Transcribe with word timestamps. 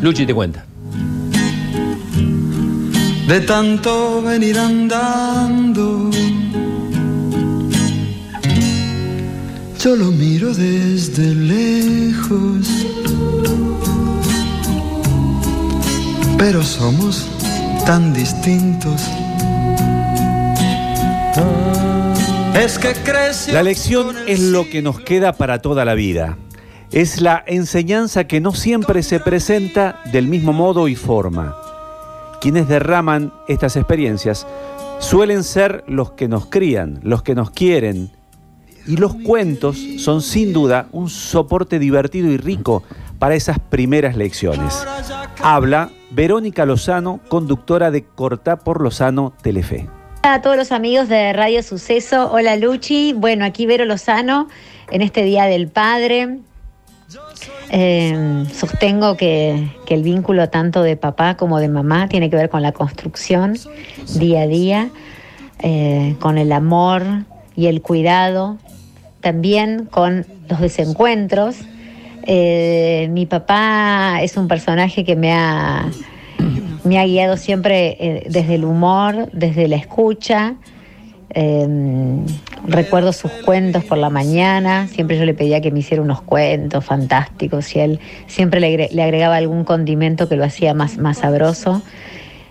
Luchi 0.00 0.24
te 0.24 0.32
cuenta. 0.32 0.64
De 3.26 3.40
tanto 3.40 4.22
venir 4.22 4.58
andando, 4.58 6.10
yo 9.82 9.96
lo 9.96 10.06
miro 10.06 10.54
desde 10.54 11.34
lejos, 11.34 12.66
pero 16.38 16.62
somos 16.62 17.26
tan 17.84 18.14
distintos. 18.14 19.02
Es 22.54 22.78
que 22.78 22.94
creció 22.94 23.52
La 23.54 23.62
lección 23.62 24.16
es 24.26 24.40
lo 24.40 24.68
que 24.70 24.80
nos 24.80 25.00
queda 25.00 25.32
para 25.34 25.60
toda 25.60 25.84
la 25.84 25.94
vida. 25.94 26.38
Es 26.92 27.20
la 27.20 27.44
enseñanza 27.46 28.24
que 28.24 28.40
no 28.40 28.54
siempre 28.54 29.02
se 29.02 29.20
presenta 29.20 30.00
del 30.10 30.26
mismo 30.26 30.54
modo 30.54 30.88
y 30.88 30.94
forma. 30.94 31.54
Quienes 32.40 32.66
derraman 32.66 33.32
estas 33.46 33.76
experiencias 33.76 34.46
suelen 34.98 35.44
ser 35.44 35.84
los 35.86 36.12
que 36.12 36.28
nos 36.28 36.46
crían, 36.46 36.98
los 37.02 37.22
que 37.22 37.34
nos 37.34 37.50
quieren. 37.50 38.10
Y 38.86 38.96
los 38.96 39.14
cuentos 39.14 39.76
son 39.98 40.22
sin 40.22 40.54
duda 40.54 40.88
un 40.92 41.10
soporte 41.10 41.78
divertido 41.78 42.30
y 42.30 42.38
rico 42.38 42.82
para 43.18 43.34
esas 43.34 43.58
primeras 43.58 44.16
lecciones. 44.16 44.82
Habla 45.42 45.90
Verónica 46.10 46.64
Lozano, 46.64 47.20
conductora 47.28 47.90
de 47.90 48.04
Cortá 48.04 48.56
por 48.56 48.80
Lozano 48.80 49.34
Telefe. 49.42 49.88
Hola 50.24 50.34
a 50.34 50.42
todos 50.42 50.56
los 50.56 50.72
amigos 50.72 51.08
de 51.08 51.34
Radio 51.34 51.62
Suceso. 51.62 52.32
Hola 52.32 52.56
Luchi. 52.56 53.12
Bueno, 53.12 53.44
aquí 53.44 53.66
Vero 53.66 53.84
Lozano 53.84 54.48
en 54.90 55.02
este 55.02 55.22
Día 55.22 55.44
del 55.44 55.68
Padre. 55.68 56.38
Eh, 57.70 58.44
sostengo 58.52 59.16
que, 59.16 59.68
el 59.88 60.02
vínculo 60.02 60.48
tanto 60.50 60.82
de 60.82 60.96
papá 60.96 61.36
como 61.36 61.58
de 61.58 61.68
mamá 61.68 62.08
tiene 62.08 62.28
que 62.28 62.36
ver 62.36 62.50
con 62.50 62.62
la 62.62 62.72
construcción 62.72 63.54
día 64.18 64.42
a 64.42 64.46
día, 64.46 64.90
eh, 65.60 66.16
con 66.20 66.38
el 66.38 66.52
amor 66.52 67.02
y 67.56 67.66
el 67.66 67.80
cuidado, 67.80 68.58
también 69.20 69.86
con 69.90 70.26
los 70.48 70.60
desencuentros. 70.60 71.56
Eh, 72.24 73.08
mi 73.12 73.24
papá 73.24 74.20
es 74.22 74.36
un 74.36 74.48
personaje 74.48 75.04
que 75.04 75.16
me 75.16 75.32
ha, 75.32 75.90
me 76.84 76.98
ha 76.98 77.06
guiado 77.06 77.38
siempre 77.38 78.24
desde 78.28 78.56
el 78.56 78.64
humor, 78.64 79.30
desde 79.32 79.68
la 79.68 79.76
escucha. 79.76 80.56
Recuerdo 82.66 83.12
sus 83.12 83.30
cuentos 83.30 83.84
por 83.84 83.98
la 83.98 84.10
mañana, 84.10 84.88
siempre 84.88 85.18
yo 85.18 85.24
le 85.24 85.34
pedía 85.34 85.60
que 85.60 85.70
me 85.70 85.78
hiciera 85.78 86.02
unos 86.02 86.20
cuentos 86.22 86.84
fantásticos 86.84 87.74
y 87.74 87.80
él 87.80 88.00
siempre 88.26 88.60
le 88.60 89.02
agregaba 89.02 89.36
algún 89.36 89.64
condimento 89.64 90.28
que 90.28 90.36
lo 90.36 90.44
hacía 90.44 90.74
más, 90.74 90.98
más 90.98 91.18
sabroso. 91.18 91.82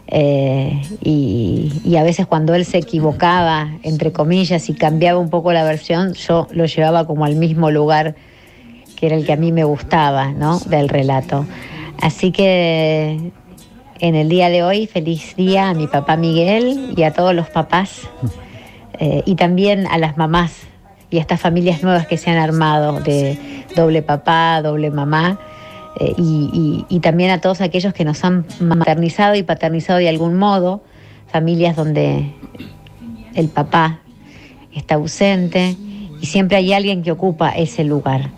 Eh, 0.09 0.81
y, 1.03 1.81
y 1.83 1.97
a 1.97 2.03
veces 2.03 2.25
cuando 2.25 2.55
él 2.55 2.65
se 2.65 2.77
equivocaba, 2.77 3.71
entre 3.83 4.11
comillas, 4.11 4.69
y 4.69 4.73
cambiaba 4.73 5.19
un 5.19 5.29
poco 5.29 5.51
la 5.51 5.63
versión, 5.63 6.13
yo 6.13 6.47
lo 6.51 6.65
llevaba 6.65 7.05
como 7.05 7.25
al 7.25 7.35
mismo 7.35 7.69
lugar 7.71 8.15
que 8.95 9.05
era 9.05 9.15
el 9.15 9.25
que 9.25 9.33
a 9.33 9.37
mí 9.37 9.51
me 9.51 9.63
gustaba, 9.63 10.31
¿no? 10.31 10.59
Del 10.59 10.89
relato. 10.89 11.45
Así 12.01 12.31
que 12.31 13.31
en 13.99 14.15
el 14.15 14.29
día 14.29 14.49
de 14.49 14.63
hoy, 14.63 14.87
feliz 14.87 15.35
día 15.35 15.69
a 15.69 15.73
mi 15.73 15.87
papá 15.87 16.17
Miguel 16.17 16.93
y 16.95 17.03
a 17.03 17.13
todos 17.13 17.33
los 17.33 17.49
papás 17.49 18.01
eh, 18.99 19.23
y 19.25 19.35
también 19.35 19.87
a 19.87 19.97
las 19.97 20.17
mamás 20.17 20.53
y 21.09 21.17
a 21.17 21.21
estas 21.21 21.39
familias 21.39 21.83
nuevas 21.83 22.07
que 22.07 22.17
se 22.17 22.29
han 22.29 22.37
armado 22.37 22.99
de 22.99 23.37
doble 23.75 24.01
papá, 24.01 24.61
doble 24.61 24.91
mamá. 24.91 25.39
eh, 25.99 26.13
y, 26.17 26.85
y- 26.89 26.95
y 26.95 26.99
también 26.99 27.31
a 27.31 27.41
todos 27.41 27.59
aquellos 27.61 27.91
que 27.93 28.05
nos 28.05 28.23
han 28.23 28.45
maternizado 28.59 29.33
y 29.35 29.41
paternizado 29.43 29.97
de 29.99 30.07
algún 30.09 30.35
modo, 30.35 30.83
familias 31.31 31.75
donde 31.75 32.33
el 33.33 33.47
papá 33.49 33.99
está 34.73 34.95
ausente 34.95 35.75
y 36.21 36.25
siempre 36.27 36.57
hay 36.57 36.71
alguien 36.73 37.01
que 37.01 37.11
ocupa 37.11 37.49
ese 37.49 37.83
lugar. 37.83 38.29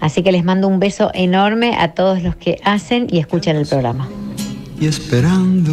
Así 0.00 0.22
que 0.22 0.32
les 0.32 0.44
mando 0.44 0.68
un 0.68 0.80
beso 0.80 1.10
enorme 1.14 1.74
a 1.78 1.92
todos 1.94 2.22
los 2.22 2.36
que 2.36 2.60
hacen 2.64 3.06
y 3.10 3.18
escuchan 3.20 3.56
el 3.56 3.66
programa. 3.66 4.06
y 4.80 4.86
esperando. 4.86 5.72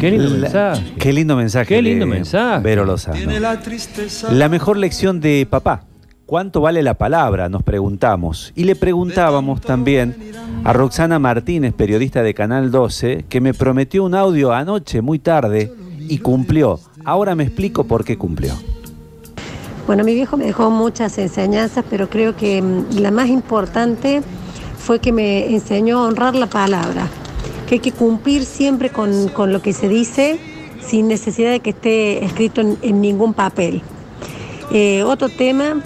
Qué 0.00 0.10
lindo 0.10 0.28
La- 0.30 0.38
mensaje. 0.40 0.92
Qué 0.98 1.12
lindo 1.12 1.36
mensaje. 1.36 1.66
Qué 1.66 1.82
lindo 1.82 2.06
mensaje. 2.06 2.62
Vero 2.62 2.84
Lozano. 2.84 3.16
Tiene 3.16 3.38
la 3.40 3.60
tristeza. 3.60 4.32
La 4.32 4.48
mejor 4.48 4.76
lección 4.78 5.20
de 5.20 5.46
papá. 5.48 5.84
¿Cuánto 6.26 6.60
vale 6.60 6.82
la 6.82 6.94
palabra? 6.94 7.48
Nos 7.48 7.62
preguntamos. 7.64 8.52
Y 8.54 8.64
le 8.64 8.76
preguntábamos 8.76 9.60
también 9.60 10.14
a 10.64 10.72
Roxana 10.72 11.18
Martínez, 11.18 11.74
periodista 11.74 12.22
de 12.22 12.34
Canal 12.34 12.70
12, 12.70 13.24
que 13.28 13.40
me 13.40 13.52
prometió 13.52 14.04
un 14.04 14.14
audio 14.14 14.52
anoche 14.52 15.00
muy 15.02 15.18
tarde 15.18 15.72
y 15.98 16.18
cumplió. 16.18 16.78
Ahora 17.04 17.34
me 17.34 17.42
explico 17.44 17.84
por 17.84 18.04
qué 18.04 18.16
cumplió. 18.16 18.54
Bueno, 19.88 20.04
mi 20.04 20.14
viejo 20.14 20.36
me 20.36 20.44
dejó 20.44 20.70
muchas 20.70 21.18
enseñanzas, 21.18 21.84
pero 21.90 22.08
creo 22.08 22.36
que 22.36 22.62
mm, 22.62 22.98
la 23.00 23.10
más 23.10 23.28
importante 23.28 24.22
fue 24.78 25.00
que 25.00 25.10
me 25.12 25.52
enseñó 25.52 25.98
a 25.98 26.06
honrar 26.06 26.36
la 26.36 26.46
palabra, 26.46 27.08
que 27.70 27.76
hay 27.76 27.80
que 27.80 27.92
cumplir 27.92 28.46
siempre 28.46 28.90
con, 28.90 29.28
con 29.28 29.52
lo 29.52 29.62
que 29.62 29.72
se 29.72 29.88
dice 29.88 30.40
sin 30.84 31.06
necesidad 31.06 31.52
de 31.52 31.60
que 31.60 31.70
esté 31.70 32.24
escrito 32.24 32.60
en, 32.60 33.00
ningún 33.00 33.32
papel. 33.32 33.80
Eh, 34.72 35.04
otro 35.04 35.28
tema 35.28 35.80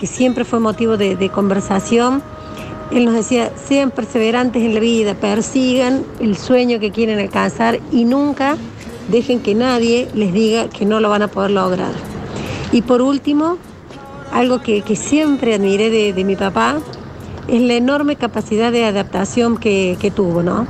que 0.00 0.08
siempre 0.08 0.44
fue 0.44 0.58
motivo 0.58 0.96
de, 0.96 1.14
de 1.14 1.28
conversación, 1.28 2.20
él 2.90 3.04
nos 3.04 3.14
decía, 3.14 3.52
sean 3.68 3.92
perseverantes 3.92 4.60
en 4.60 4.74
la 4.74 4.80
vida, 4.80 5.14
persigan 5.14 6.02
el 6.18 6.36
sueño 6.36 6.80
que 6.80 6.90
quieren 6.90 7.20
alcanzar 7.20 7.78
y 7.92 8.06
nunca 8.06 8.56
dejen 9.08 9.38
que 9.38 9.54
nadie 9.54 10.08
les 10.14 10.32
diga 10.32 10.68
que 10.68 10.84
no 10.84 10.98
lo 10.98 11.10
van 11.10 11.22
a 11.22 11.28
poder 11.28 11.52
lograr. 11.52 11.92
Y 12.72 12.82
por 12.82 13.02
último, 13.02 13.56
algo 14.32 14.62
que, 14.62 14.82
que 14.82 14.96
siempre 14.96 15.54
admiré 15.54 15.90
de, 15.90 16.12
de 16.12 16.24
mi 16.24 16.34
papá 16.34 16.78
es 17.46 17.62
la 17.62 17.74
enorme 17.74 18.16
capacidad 18.16 18.72
de 18.72 18.84
adaptación 18.84 19.58
que, 19.58 19.96
que 20.00 20.10
tuvo, 20.10 20.42
¿no? 20.42 20.66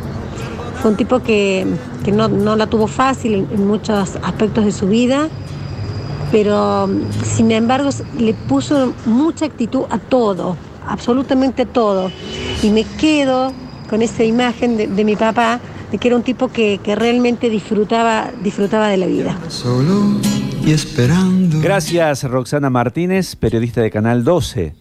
Fue 0.80 0.90
un 0.90 0.96
tipo 0.96 1.20
que, 1.20 1.66
que 2.04 2.12
no, 2.12 2.28
no 2.28 2.56
la 2.56 2.66
tuvo 2.66 2.86
fácil 2.86 3.46
en, 3.50 3.66
muchos 3.66 4.16
aspectos 4.22 4.64
de 4.64 4.72
su 4.72 4.88
vida, 4.88 5.28
pero 6.32 6.86
mm, 6.86 7.24
sin 7.24 7.52
embargo 7.52 7.90
le 8.18 8.34
puso 8.34 8.94
mucha 9.04 9.44
actitud 9.44 9.84
a 9.90 9.98
todo, 9.98 10.56
absolutamente 10.86 11.62
a 11.62 11.66
todo. 11.66 12.10
Y 12.62 12.70
me 12.70 12.84
quedo 12.84 13.52
con 13.90 14.02
esa 14.02 14.24
imagen 14.24 14.76
de, 14.76 14.86
de 14.86 15.04
mi 15.04 15.16
papá, 15.16 15.60
de 15.92 15.98
que 15.98 16.08
era 16.08 16.16
un 16.16 16.22
tipo 16.22 16.48
que, 16.48 16.80
que 16.82 16.94
realmente 16.94 17.50
disfrutaba, 17.50 18.30
disfrutaba 18.42 18.88
de 18.88 18.96
la 18.96 19.06
vida. 19.06 19.38
Solo 19.48 20.18
y 20.64 20.72
esperando. 20.72 21.60
Gracias 21.60 22.24
Roxana 22.24 22.70
Martínez, 22.70 23.36
periodista 23.36 23.80
de 23.80 23.90
Canal 23.90 24.24
12. 24.24 24.74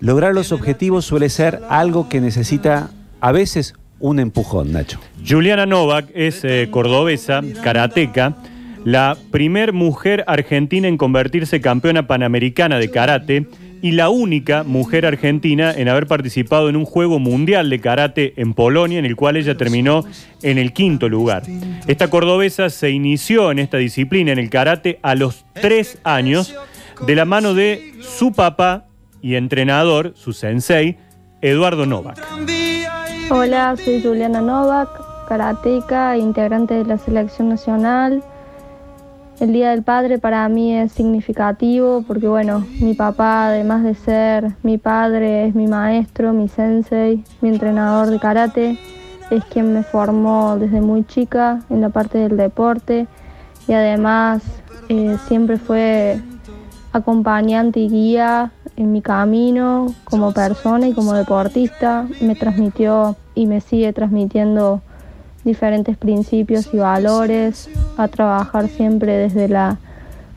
Lograr 0.00 0.34
los 0.34 0.52
objetivos 0.52 1.04
suele 1.04 1.28
ser 1.28 1.62
algo 1.68 2.08
que 2.08 2.20
necesita 2.20 2.90
a 3.20 3.32
veces 3.32 3.74
un 4.00 4.20
empujón, 4.20 4.72
Nacho. 4.72 5.00
Juliana 5.26 5.66
Novak 5.66 6.10
es 6.14 6.44
eh, 6.44 6.68
cordobesa, 6.70 7.42
karateca, 7.62 8.36
la 8.84 9.16
primer 9.30 9.72
mujer 9.72 10.24
argentina 10.26 10.88
en 10.88 10.96
convertirse 10.96 11.60
campeona 11.60 12.06
panamericana 12.06 12.78
de 12.78 12.90
karate 12.90 13.46
y 13.82 13.92
la 13.92 14.08
única 14.08 14.64
mujer 14.64 15.06
argentina 15.06 15.72
en 15.72 15.88
haber 15.88 16.06
participado 16.06 16.68
en 16.68 16.76
un 16.76 16.84
juego 16.84 17.18
mundial 17.18 17.70
de 17.70 17.80
karate 17.80 18.34
en 18.36 18.54
Polonia, 18.54 18.98
en 18.98 19.04
el 19.04 19.16
cual 19.16 19.36
ella 19.36 19.56
terminó 19.56 20.04
en 20.42 20.58
el 20.58 20.72
quinto 20.72 21.08
lugar. 21.08 21.42
Esta 21.86 22.08
cordobesa 22.08 22.70
se 22.70 22.90
inició 22.90 23.50
en 23.50 23.58
esta 23.58 23.76
disciplina, 23.76 24.32
en 24.32 24.38
el 24.38 24.50
karate, 24.50 24.98
a 25.02 25.14
los 25.14 25.44
tres 25.54 25.98
años, 26.04 26.54
de 27.06 27.14
la 27.14 27.24
mano 27.24 27.54
de 27.54 27.94
su 28.00 28.32
papá 28.32 28.86
y 29.22 29.36
entrenador, 29.36 30.14
su 30.16 30.32
sensei, 30.32 30.96
Eduardo 31.40 31.86
Novak. 31.86 32.18
Hola, 33.30 33.76
soy 33.76 34.02
Juliana 34.02 34.40
Novak, 34.40 34.88
karateca, 35.28 36.16
integrante 36.16 36.72
de 36.72 36.86
la 36.86 36.96
selección 36.96 37.50
nacional. 37.50 38.22
El 39.38 39.52
Día 39.52 39.70
del 39.70 39.82
Padre 39.82 40.18
para 40.18 40.48
mí 40.48 40.74
es 40.74 40.92
significativo 40.92 42.02
porque, 42.06 42.26
bueno, 42.26 42.64
mi 42.80 42.94
papá, 42.94 43.48
además 43.48 43.84
de 43.84 43.94
ser 43.94 44.52
mi 44.62 44.78
padre, 44.78 45.46
es 45.46 45.54
mi 45.54 45.66
maestro, 45.66 46.32
mi 46.32 46.48
sensei, 46.48 47.22
mi 47.42 47.50
entrenador 47.50 48.08
de 48.08 48.18
karate. 48.18 48.78
Es 49.30 49.44
quien 49.44 49.74
me 49.74 49.82
formó 49.82 50.56
desde 50.56 50.80
muy 50.80 51.04
chica 51.04 51.60
en 51.68 51.82
la 51.82 51.90
parte 51.90 52.16
del 52.16 52.38
deporte 52.38 53.08
y 53.66 53.74
además 53.74 54.42
eh, 54.88 55.18
siempre 55.26 55.58
fue 55.58 56.18
acompañante 56.92 57.80
y 57.80 57.90
guía 57.90 58.52
en 58.78 58.92
mi 58.92 59.02
camino 59.02 59.92
como 60.04 60.32
persona 60.32 60.86
y 60.86 60.92
como 60.92 61.12
deportista. 61.12 62.06
Me 62.20 62.36
transmitió 62.36 63.16
y 63.34 63.46
me 63.46 63.60
sigue 63.60 63.92
transmitiendo 63.92 64.80
diferentes 65.44 65.96
principios 65.96 66.72
y 66.72 66.78
valores, 66.78 67.68
a 67.96 68.06
trabajar 68.06 68.68
siempre 68.68 69.16
desde 69.16 69.48
la 69.48 69.78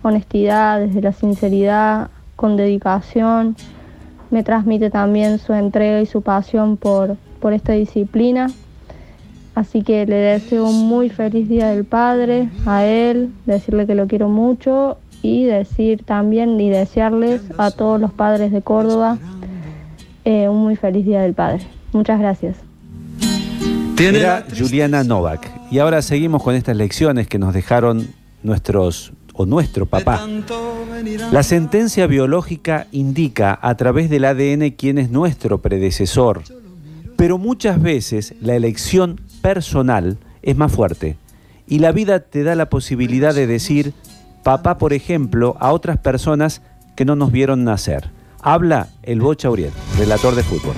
honestidad, 0.01 0.79
desde 0.79 1.01
la 1.01 1.13
sinceridad, 1.13 2.09
con 2.35 2.57
dedicación. 2.57 3.55
Me 4.31 4.43
transmite 4.43 4.89
también 4.89 5.37
su 5.37 5.53
entrega 5.53 6.01
y 6.01 6.07
su 6.07 6.23
pasión 6.23 6.77
por, 6.77 7.17
por 7.39 7.53
esta 7.53 7.73
disciplina. 7.73 8.47
Así 9.53 9.83
que 9.83 10.07
le 10.07 10.15
deseo 10.15 10.67
un 10.67 10.87
muy 10.87 11.09
feliz 11.09 11.47
Día 11.47 11.67
del 11.67 11.85
Padre 11.85 12.49
a 12.65 12.85
él, 12.85 13.31
decirle 13.45 13.85
que 13.85 13.93
lo 13.93 14.07
quiero 14.07 14.29
mucho 14.29 14.97
y 15.21 15.45
decir 15.45 16.03
también 16.03 16.59
y 16.59 16.69
desearles 16.69 17.41
a 17.57 17.71
todos 17.71 17.99
los 17.99 18.11
padres 18.11 18.51
de 18.51 18.61
Córdoba 18.61 19.17
eh, 20.23 20.47
un 20.47 20.63
muy 20.63 20.75
feliz 20.75 21.05
Día 21.05 21.21
del 21.21 21.33
Padre. 21.33 21.65
Muchas 21.93 22.19
gracias. 22.19 22.57
Era 23.97 24.45
Juliana 24.57 25.03
Novak. 25.03 25.51
Y 25.69 25.79
ahora 25.79 26.01
seguimos 26.01 26.41
con 26.41 26.55
estas 26.55 26.75
lecciones 26.75 27.27
que 27.27 27.37
nos 27.37 27.53
dejaron 27.53 28.07
nuestros 28.43 29.13
o 29.33 29.45
nuestro 29.45 29.85
papá. 29.85 30.27
La 31.31 31.43
sentencia 31.43 32.07
biológica 32.07 32.87
indica 32.91 33.57
a 33.61 33.75
través 33.75 34.09
del 34.09 34.25
ADN 34.25 34.71
quién 34.71 34.97
es 34.97 35.09
nuestro 35.09 35.61
predecesor, 35.61 36.43
pero 37.15 37.37
muchas 37.37 37.81
veces 37.81 38.33
la 38.41 38.55
elección 38.55 39.19
personal 39.41 40.17
es 40.41 40.57
más 40.57 40.71
fuerte 40.71 41.15
y 41.67 41.79
la 41.79 41.91
vida 41.91 42.19
te 42.19 42.43
da 42.43 42.55
la 42.55 42.69
posibilidad 42.69 43.33
de 43.33 43.47
decir 43.47 43.93
papá, 44.43 44.77
por 44.77 44.93
ejemplo, 44.93 45.55
a 45.59 45.71
otras 45.71 45.97
personas 45.97 46.61
que 46.95 47.05
no 47.05 47.15
nos 47.15 47.31
vieron 47.31 47.63
nacer. 47.63 48.09
Habla 48.41 48.87
el 49.03 49.21
Bocha 49.21 49.49
Uriel, 49.49 49.71
relator 49.97 50.35
de 50.35 50.43
fútbol. 50.43 50.75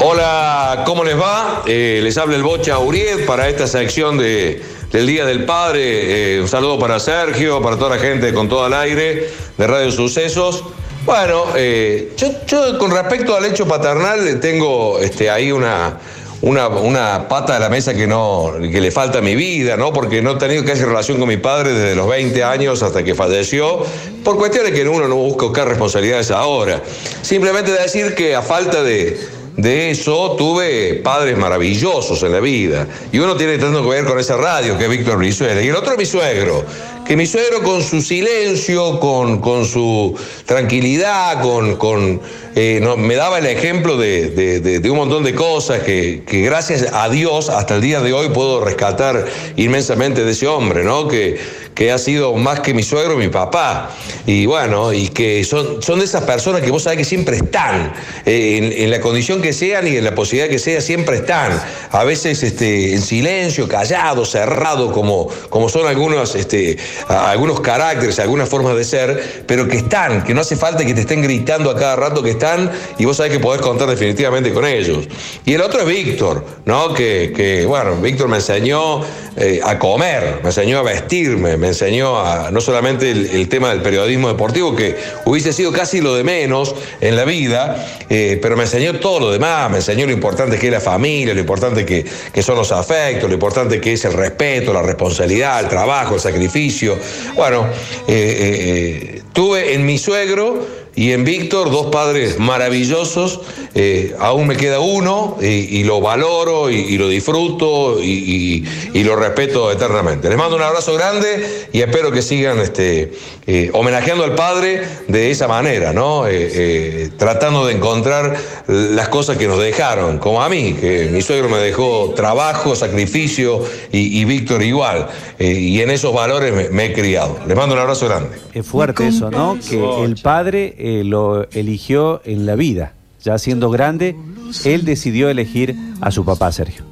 Hola, 0.00 0.84
¿cómo 0.86 1.02
les 1.02 1.18
va? 1.18 1.64
Eh, 1.66 2.00
les 2.02 2.16
habla 2.18 2.36
el 2.36 2.44
Bocha 2.44 2.78
Uriel 2.78 3.24
para 3.24 3.48
esta 3.48 3.66
sección 3.66 4.16
de, 4.16 4.62
del 4.92 5.06
Día 5.08 5.26
del 5.26 5.44
Padre. 5.44 6.36
Eh, 6.36 6.40
un 6.40 6.46
saludo 6.46 6.78
para 6.78 7.00
Sergio, 7.00 7.60
para 7.60 7.76
toda 7.76 7.96
la 7.96 8.02
gente 8.02 8.32
con 8.32 8.48
todo 8.48 8.68
el 8.68 8.74
aire 8.74 9.28
de 9.56 9.66
Radio 9.66 9.90
Sucesos. 9.90 10.62
Bueno, 11.04 11.46
eh, 11.56 12.12
yo, 12.16 12.28
yo 12.46 12.78
con 12.78 12.92
respecto 12.92 13.34
al 13.34 13.44
hecho 13.46 13.66
paternal 13.66 14.38
tengo 14.40 15.00
este, 15.00 15.30
ahí 15.30 15.50
una, 15.50 15.98
una, 16.40 16.68
una 16.68 17.28
pata 17.28 17.54
de 17.54 17.60
la 17.60 17.68
mesa 17.68 17.94
que, 17.94 18.06
no, 18.06 18.52
que 18.60 18.80
le 18.80 18.90
falta 18.90 19.18
a 19.18 19.22
mi 19.22 19.34
vida, 19.34 19.76
¿no? 19.76 19.92
Porque 19.92 20.22
no 20.22 20.32
he 20.32 20.36
tenido 20.36 20.64
casi 20.64 20.84
relación 20.84 21.18
con 21.18 21.28
mi 21.28 21.36
padre 21.36 21.72
desde 21.72 21.96
los 21.96 22.08
20 22.08 22.44
años 22.44 22.82
hasta 22.82 23.02
que 23.02 23.14
falleció, 23.14 23.84
por 24.22 24.36
cuestiones 24.36 24.72
que 24.72 24.88
uno 24.88 25.08
no 25.08 25.16
busca 25.16 25.46
buscar 25.46 25.68
responsabilidades 25.68 26.30
ahora. 26.30 26.82
Simplemente 27.22 27.72
decir 27.72 28.14
que 28.14 28.36
a 28.36 28.42
falta 28.42 28.82
de, 28.82 29.18
de 29.56 29.90
eso 29.90 30.36
tuve 30.38 31.00
padres 31.02 31.36
maravillosos 31.36 32.22
en 32.22 32.32
la 32.32 32.40
vida. 32.40 32.86
Y 33.10 33.18
uno 33.18 33.36
tiene 33.36 33.58
tanto 33.58 33.82
que 33.82 33.88
ver 33.88 34.04
con 34.04 34.18
esa 34.18 34.36
radio, 34.36 34.78
que 34.78 34.84
es 34.84 34.90
Víctor 34.90 35.18
Brizuela. 35.18 35.60
Y 35.60 35.68
el 35.68 35.74
otro 35.74 35.92
es 35.92 35.98
mi 35.98 36.06
suegro. 36.06 36.64
Que 37.08 37.16
mi 37.16 37.26
suegro 37.26 37.62
con 37.62 37.82
su 37.82 38.02
silencio, 38.02 39.00
con, 39.00 39.40
con 39.40 39.64
su 39.64 40.14
tranquilidad, 40.44 41.40
con, 41.40 41.76
con, 41.76 42.20
eh, 42.54 42.82
me 42.98 43.14
daba 43.14 43.38
el 43.38 43.46
ejemplo 43.46 43.96
de, 43.96 44.28
de- 44.60 44.90
un 44.90 44.96
montón 44.98 45.24
de 45.24 45.34
cosas 45.34 45.80
que, 45.84 46.22
que 46.26 46.42
gracias 46.42 46.86
a 46.92 47.08
Dios 47.08 47.48
hasta 47.48 47.76
el 47.76 47.80
día 47.80 48.00
de 48.02 48.12
hoy 48.12 48.28
puedo 48.28 48.62
rescatar 48.62 49.24
inmensamente 49.56 50.22
de 50.22 50.32
ese 50.32 50.48
hombre, 50.48 50.84
¿no? 50.84 51.08
Que, 51.08 51.38
que 51.74 51.92
ha 51.92 51.98
sido 51.98 52.34
más 52.34 52.58
que 52.60 52.74
mi 52.74 52.82
suegro, 52.82 53.16
mi 53.16 53.28
papá. 53.28 53.90
Y 54.26 54.46
bueno, 54.46 54.92
y 54.92 55.08
que 55.08 55.44
son, 55.44 55.80
son 55.80 56.00
de 56.00 56.04
esas 56.06 56.24
personas 56.24 56.60
que 56.60 56.70
vos 56.72 56.82
sabés 56.82 56.98
que 56.98 57.04
siempre 57.04 57.36
están, 57.36 57.92
eh, 58.26 58.56
en, 58.58 58.82
en 58.84 58.90
la 58.90 59.00
condición 59.00 59.40
que 59.40 59.52
sean 59.52 59.86
y 59.86 59.96
en 59.96 60.04
la 60.04 60.14
posibilidad 60.14 60.50
que 60.50 60.58
sea, 60.58 60.80
siempre 60.80 61.16
están. 61.18 61.52
A 61.92 62.02
veces 62.04 62.42
este, 62.42 62.94
en 62.94 63.00
silencio, 63.00 63.68
callado, 63.68 64.24
cerrado, 64.26 64.92
como, 64.92 65.28
como 65.48 65.68
son 65.68 65.86
algunos, 65.86 66.34
este, 66.34 66.76
algunos 67.06 67.60
caracteres, 67.60 68.18
algunas 68.18 68.48
formas 68.48 68.76
de 68.76 68.84
ser, 68.84 69.44
pero 69.46 69.68
que 69.68 69.78
están, 69.78 70.24
que 70.24 70.34
no 70.34 70.40
hace 70.40 70.56
falta 70.56 70.84
que 70.84 70.94
te 70.94 71.02
estén 71.02 71.22
gritando 71.22 71.70
a 71.70 71.76
cada 71.76 71.96
rato 71.96 72.22
que 72.22 72.30
están 72.30 72.70
y 72.98 73.04
vos 73.04 73.16
sabés 73.16 73.32
que 73.32 73.40
podés 73.40 73.62
contar 73.62 73.88
definitivamente 73.88 74.52
con 74.52 74.64
ellos. 74.64 75.06
Y 75.44 75.54
el 75.54 75.60
otro 75.60 75.80
es 75.80 75.86
Víctor, 75.86 76.44
¿no? 76.64 76.92
Que, 76.94 77.32
que, 77.34 77.66
bueno, 77.66 77.96
Víctor 77.96 78.28
me 78.28 78.36
enseñó 78.36 79.00
eh, 79.36 79.60
a 79.62 79.78
comer, 79.78 80.40
me 80.42 80.48
enseñó 80.48 80.78
a 80.78 80.82
vestirme, 80.82 81.56
me 81.56 81.68
enseñó 81.68 82.18
a, 82.18 82.50
no 82.50 82.60
solamente 82.60 83.10
el, 83.10 83.26
el 83.26 83.48
tema 83.48 83.70
del 83.70 83.82
periodismo 83.82 84.28
deportivo, 84.28 84.74
que 84.74 84.96
hubiese 85.24 85.52
sido 85.52 85.72
casi 85.72 86.00
lo 86.00 86.14
de 86.14 86.24
menos 86.24 86.74
en 87.00 87.16
la 87.16 87.24
vida, 87.24 87.86
eh, 88.08 88.38
pero 88.40 88.56
me 88.56 88.64
enseñó 88.64 88.98
todo 88.98 89.20
lo 89.20 89.30
demás, 89.30 89.70
me 89.70 89.76
enseñó 89.76 90.06
lo 90.06 90.12
importante 90.12 90.58
que 90.58 90.66
es 90.66 90.72
la 90.72 90.80
familia, 90.80 91.34
lo 91.34 91.40
importante 91.40 91.84
que, 91.84 92.04
que 92.32 92.42
son 92.42 92.56
los 92.56 92.72
afectos, 92.72 93.28
lo 93.28 93.34
importante 93.34 93.80
que 93.80 93.92
es 93.92 94.04
el 94.04 94.12
respeto, 94.12 94.72
la 94.72 94.82
responsabilidad, 94.82 95.60
el 95.60 95.68
trabajo, 95.68 96.14
el 96.14 96.20
sacrificio. 96.20 96.87
Bueno, 97.34 97.66
eh, 98.06 98.14
eh, 98.14 99.16
eh, 99.16 99.22
tuve 99.32 99.74
en 99.74 99.84
mi 99.84 99.98
suegro 99.98 100.77
y 100.98 101.12
en 101.12 101.22
Víctor, 101.22 101.70
dos 101.70 101.86
padres 101.92 102.40
maravillosos, 102.40 103.40
eh, 103.76 104.16
aún 104.18 104.48
me 104.48 104.56
queda 104.56 104.80
uno 104.80 105.36
y, 105.40 105.84
lo 105.84 106.00
valoro 106.00 106.70
y, 106.70 106.98
lo 106.98 107.08
disfruto 107.08 108.02
y, 108.02 108.64
lo 109.04 109.14
respeto 109.14 109.70
eternamente. 109.70 110.28
Les 110.28 110.36
mando 110.36 110.56
un 110.56 110.62
abrazo 110.62 110.94
grande 110.94 111.68
y 111.72 111.82
espero 111.82 112.10
que 112.10 112.20
sigan 112.20 112.58
este, 112.58 113.12
eh, 113.46 113.70
homenajeando 113.74 114.24
al 114.24 114.34
padre 114.34 114.82
de 115.06 115.30
esa 115.30 115.46
manera, 115.46 115.92
¿no? 115.92 116.26
Eh, 116.26 117.10
tratando 117.16 117.64
de 117.64 117.74
encontrar 117.74 118.36
las 118.66 119.08
cosas 119.08 119.36
que 119.36 119.46
nos 119.46 119.60
dejaron, 119.60 120.18
como 120.18 120.42
a 120.42 120.48
mí, 120.48 120.72
que 120.80 121.10
mi 121.12 121.22
suegro 121.22 121.48
me 121.48 121.58
dejó 121.58 122.12
trabajo, 122.16 122.74
sacrificio 122.74 123.64
y, 123.92 124.24
Víctor 124.24 124.64
igual. 124.64 125.06
Y 125.38 125.80
en 125.80 125.90
esos 125.90 126.12
valores 126.12 126.72
me 126.72 126.86
he 126.86 126.92
criado. 126.92 127.38
Les 127.46 127.56
mando 127.56 127.76
un 127.76 127.80
abrazo 127.80 128.08
grande. 128.08 128.30
Es 128.52 128.66
fuerte 128.66 129.06
eso, 129.06 129.30
¿no? 129.30 129.56
Que 129.70 130.04
el 130.04 130.16
padre 130.20 130.74
eh, 130.88 131.04
lo 131.04 131.48
eligió 131.50 132.22
en 132.24 132.46
la 132.46 132.56
vida. 132.56 132.92
Ya 133.22 133.36
siendo 133.36 133.68
grande, 133.70 134.16
él 134.64 134.84
decidió 134.84 135.28
elegir 135.28 135.76
a 136.00 136.10
su 136.10 136.24
papá, 136.24 136.50
Sergio. 136.50 136.84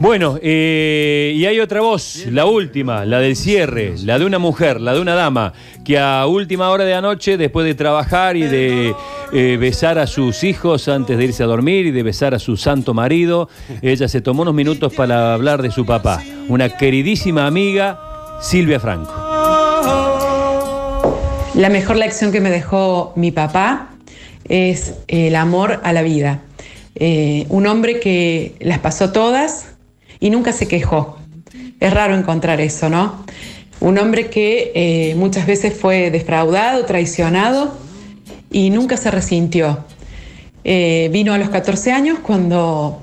Bueno, 0.00 0.38
eh, 0.42 1.32
y 1.36 1.46
hay 1.46 1.60
otra 1.60 1.80
voz, 1.80 2.26
la 2.26 2.46
última, 2.46 3.04
la 3.04 3.20
del 3.20 3.36
cierre, 3.36 3.94
la 4.04 4.18
de 4.18 4.26
una 4.26 4.40
mujer, 4.40 4.80
la 4.80 4.92
de 4.92 5.00
una 5.00 5.14
dama, 5.14 5.52
que 5.84 6.00
a 6.00 6.26
última 6.26 6.70
hora 6.70 6.84
de 6.84 6.94
anoche, 6.94 7.36
después 7.36 7.64
de 7.64 7.76
trabajar 7.76 8.36
y 8.36 8.42
de 8.42 8.94
eh, 9.32 9.56
besar 9.58 10.00
a 10.00 10.08
sus 10.08 10.42
hijos 10.42 10.88
antes 10.88 11.16
de 11.16 11.24
irse 11.24 11.44
a 11.44 11.46
dormir 11.46 11.86
y 11.86 11.92
de 11.92 12.02
besar 12.02 12.34
a 12.34 12.40
su 12.40 12.56
santo 12.56 12.92
marido, 12.92 13.48
ella 13.82 14.08
se 14.08 14.20
tomó 14.20 14.42
unos 14.42 14.54
minutos 14.54 14.92
para 14.92 15.32
hablar 15.32 15.62
de 15.62 15.70
su 15.70 15.86
papá, 15.86 16.20
una 16.48 16.76
queridísima 16.76 17.46
amiga, 17.46 18.00
Silvia 18.40 18.80
Franco. 18.80 19.23
La 21.54 21.68
mejor 21.68 21.96
lección 21.96 22.32
que 22.32 22.40
me 22.40 22.50
dejó 22.50 23.12
mi 23.14 23.30
papá 23.30 23.90
es 24.48 24.94
el 25.06 25.36
amor 25.36 25.80
a 25.84 25.92
la 25.92 26.02
vida. 26.02 26.42
Eh, 26.96 27.46
un 27.48 27.68
hombre 27.68 28.00
que 28.00 28.56
las 28.58 28.80
pasó 28.80 29.12
todas 29.12 29.66
y 30.18 30.30
nunca 30.30 30.52
se 30.52 30.66
quejó. 30.66 31.16
Es 31.78 31.94
raro 31.94 32.16
encontrar 32.16 32.60
eso, 32.60 32.88
¿no? 32.88 33.24
Un 33.78 33.98
hombre 33.98 34.30
que 34.30 34.72
eh, 34.74 35.14
muchas 35.14 35.46
veces 35.46 35.74
fue 35.74 36.10
defraudado, 36.10 36.84
traicionado 36.86 37.78
y 38.50 38.70
nunca 38.70 38.96
se 38.96 39.12
resintió. 39.12 39.84
Eh, 40.64 41.08
vino 41.12 41.34
a 41.34 41.38
los 41.38 41.50
14 41.50 41.92
años 41.92 42.18
cuando 42.20 43.00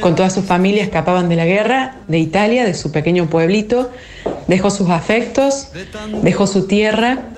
con 0.00 0.14
toda 0.14 0.30
su 0.30 0.44
familia 0.44 0.84
escapaban 0.84 1.28
de 1.28 1.34
la 1.34 1.44
guerra 1.44 1.96
de 2.06 2.20
Italia, 2.20 2.64
de 2.64 2.72
su 2.72 2.92
pequeño 2.92 3.28
pueblito, 3.28 3.90
dejó 4.46 4.70
sus 4.70 4.90
afectos, 4.90 5.70
dejó 6.22 6.46
su 6.46 6.68
tierra 6.68 7.33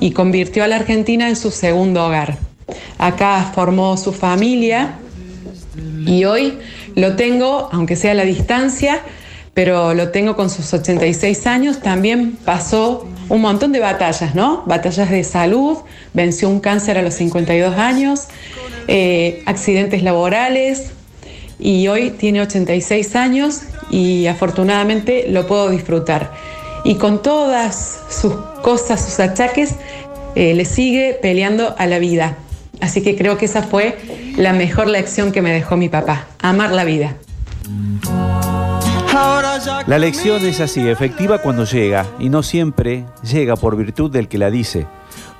y 0.00 0.12
convirtió 0.12 0.64
a 0.64 0.68
la 0.68 0.76
Argentina 0.76 1.28
en 1.28 1.36
su 1.36 1.50
segundo 1.50 2.06
hogar. 2.06 2.38
Acá 2.98 3.52
formó 3.54 3.96
su 3.96 4.12
familia 4.12 4.98
y 6.06 6.24
hoy 6.24 6.58
lo 6.94 7.16
tengo, 7.16 7.68
aunque 7.72 7.96
sea 7.96 8.12
a 8.12 8.14
la 8.14 8.24
distancia, 8.24 9.00
pero 9.54 9.94
lo 9.94 10.10
tengo 10.10 10.36
con 10.36 10.50
sus 10.50 10.72
86 10.74 11.46
años, 11.46 11.80
también 11.80 12.32
pasó 12.44 13.08
un 13.28 13.40
montón 13.40 13.72
de 13.72 13.80
batallas, 13.80 14.34
¿no? 14.34 14.62
Batallas 14.66 15.10
de 15.10 15.24
salud, 15.24 15.78
venció 16.14 16.48
un 16.48 16.60
cáncer 16.60 16.98
a 16.98 17.02
los 17.02 17.14
52 17.14 17.76
años, 17.76 18.28
eh, 18.88 19.42
accidentes 19.46 20.02
laborales 20.02 20.90
y 21.58 21.88
hoy 21.88 22.10
tiene 22.10 22.40
86 22.42 23.16
años 23.16 23.62
y 23.90 24.26
afortunadamente 24.26 25.26
lo 25.28 25.46
puedo 25.46 25.70
disfrutar. 25.70 26.32
Y 26.86 26.94
con 26.94 27.20
todas 27.20 27.98
sus 28.08 28.32
cosas, 28.62 29.04
sus 29.04 29.18
achaques, 29.18 29.74
eh, 30.36 30.54
le 30.54 30.64
sigue 30.64 31.18
peleando 31.20 31.74
a 31.78 31.86
la 31.88 31.98
vida. 31.98 32.36
Así 32.80 33.02
que 33.02 33.16
creo 33.16 33.36
que 33.36 33.46
esa 33.46 33.64
fue 33.64 33.98
la 34.36 34.52
mejor 34.52 34.86
lección 34.86 35.32
que 35.32 35.42
me 35.42 35.52
dejó 35.52 35.76
mi 35.76 35.88
papá, 35.88 36.28
amar 36.40 36.70
la 36.70 36.84
vida. 36.84 37.16
La 39.88 39.98
lección 39.98 40.46
es 40.46 40.60
así, 40.60 40.86
efectiva 40.88 41.38
cuando 41.38 41.64
llega, 41.64 42.06
y 42.20 42.28
no 42.28 42.44
siempre 42.44 43.04
llega 43.28 43.56
por 43.56 43.76
virtud 43.76 44.08
del 44.08 44.28
que 44.28 44.38
la 44.38 44.52
dice. 44.52 44.86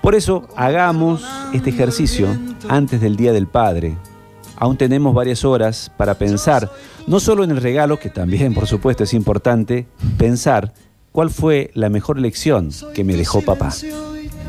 Por 0.02 0.16
eso, 0.16 0.48
hagamos 0.56 1.24
este 1.52 1.70
ejercicio 1.70 2.26
antes 2.68 3.00
del 3.00 3.14
Día 3.14 3.32
del 3.32 3.46
Padre. 3.46 3.96
Aún 4.56 4.76
tenemos 4.76 5.14
varias 5.14 5.44
horas 5.44 5.92
para 5.96 6.14
pensar, 6.14 6.72
no 7.06 7.20
solo 7.20 7.44
en 7.44 7.52
el 7.52 7.62
regalo, 7.62 8.00
que 8.00 8.10
también 8.10 8.52
por 8.52 8.66
supuesto 8.66 9.04
es 9.04 9.14
importante, 9.14 9.86
pensar 10.18 10.72
¿Cuál 11.16 11.30
fue 11.30 11.70
la 11.72 11.88
mejor 11.88 12.18
lección 12.18 12.68
que 12.92 13.02
me 13.02 13.16
dejó 13.16 13.40
papá? 13.40 13.72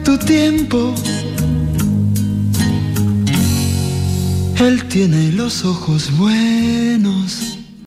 Tu 0.03 0.17
tiempo. 0.17 0.93
Él 4.59 4.83
tiene 4.89 5.31
los 5.31 5.63
ojos 5.63 6.11
buenos 6.17 7.56